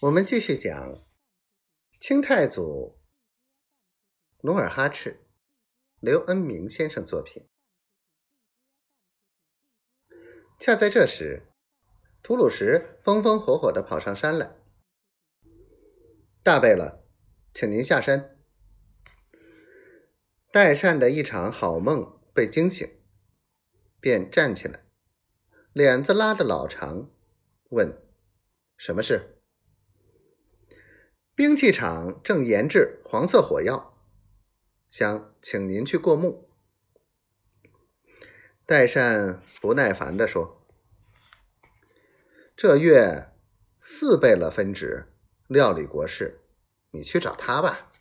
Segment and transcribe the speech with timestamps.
[0.00, 1.02] 我们继续讲
[1.98, 3.00] 清太祖
[4.42, 5.26] 努尔哈赤，
[6.00, 7.48] 刘恩明先生作品。
[10.60, 11.50] 恰在这时，
[12.22, 14.58] 吐鲁什风风火火的跑上山来。
[16.42, 17.02] 大贝勒，
[17.54, 18.38] 请您下山。
[20.52, 22.86] 代善的一场好梦被惊醒，
[23.98, 24.84] 便站起来，
[25.72, 27.10] 脸子拉得老长，
[27.70, 28.06] 问
[28.76, 29.32] ：“什么事？”
[31.36, 33.94] 兵器厂正研制黄色火药，
[34.88, 36.48] 想请您去过目。
[38.64, 40.66] 代善不耐烦地说
[42.56, 43.34] ：“这月
[43.78, 45.12] 四贝勒分职
[45.46, 46.40] 料理国事，
[46.92, 47.92] 你去找他吧。”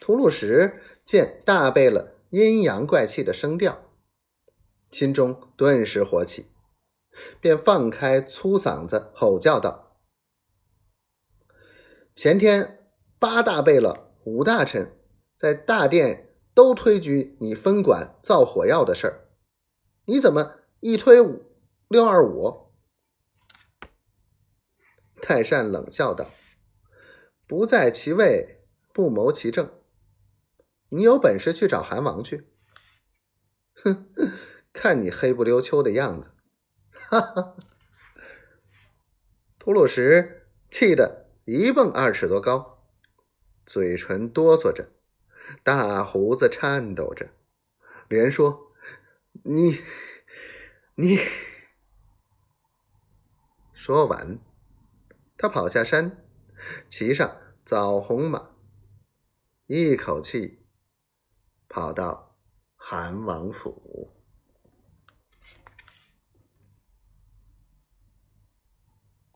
[0.00, 3.90] 吐鲁什见大贝勒阴阳怪气的声调，
[4.92, 6.46] 心中顿时火起，
[7.40, 9.88] 便放开粗嗓子吼叫道。
[12.22, 12.86] 前天
[13.18, 14.94] 八大贝勒、五大臣
[15.38, 19.30] 在大殿都推举你分管造火药的事儿，
[20.04, 21.50] 你怎么一推五
[21.88, 22.74] 六二五？
[25.22, 26.30] 太善冷笑道
[27.48, 29.72] ：“不在其位，不谋其政。
[30.90, 32.50] 你有本事去找韩王去。
[33.82, 34.06] 哼，
[34.74, 36.30] 看你黑不溜秋的样子，
[36.90, 37.56] 哈哈！”
[39.58, 41.29] 吐鲁什气得。
[41.52, 42.86] 一蹦二尺多高，
[43.66, 44.92] 嘴唇哆嗦着，
[45.64, 47.30] 大胡子颤抖着，
[48.08, 48.72] 连说
[49.42, 49.80] ：“你，
[50.94, 51.18] 你。”
[53.74, 54.38] 说完，
[55.36, 56.24] 他跑下山，
[56.88, 58.50] 骑上枣红马，
[59.66, 60.64] 一口气
[61.68, 62.38] 跑到
[62.76, 63.99] 韩王府。